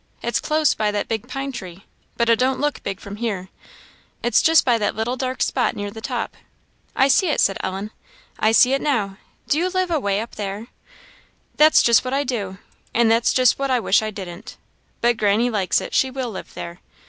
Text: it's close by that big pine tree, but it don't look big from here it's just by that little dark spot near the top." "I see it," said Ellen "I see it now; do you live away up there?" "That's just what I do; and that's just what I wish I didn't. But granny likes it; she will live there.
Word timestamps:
it's 0.23 0.39
close 0.39 0.73
by 0.73 0.89
that 0.89 1.07
big 1.07 1.27
pine 1.27 1.51
tree, 1.51 1.83
but 2.17 2.27
it 2.27 2.39
don't 2.39 2.59
look 2.59 2.81
big 2.81 2.99
from 2.99 3.17
here 3.17 3.49
it's 4.23 4.41
just 4.41 4.65
by 4.65 4.75
that 4.75 4.95
little 4.95 5.15
dark 5.15 5.43
spot 5.43 5.75
near 5.75 5.91
the 5.91 6.01
top." 6.01 6.35
"I 6.95 7.07
see 7.07 7.27
it," 7.29 7.39
said 7.39 7.59
Ellen 7.59 7.91
"I 8.39 8.51
see 8.51 8.73
it 8.73 8.81
now; 8.81 9.17
do 9.47 9.59
you 9.59 9.69
live 9.69 9.91
away 9.91 10.19
up 10.19 10.33
there?" 10.37 10.69
"That's 11.57 11.83
just 11.83 12.03
what 12.03 12.15
I 12.15 12.23
do; 12.23 12.57
and 12.95 13.11
that's 13.11 13.31
just 13.31 13.59
what 13.59 13.69
I 13.69 13.79
wish 13.79 14.01
I 14.01 14.09
didn't. 14.09 14.57
But 15.01 15.17
granny 15.17 15.51
likes 15.51 15.79
it; 15.79 15.93
she 15.93 16.09
will 16.09 16.31
live 16.31 16.55
there. 16.55 16.79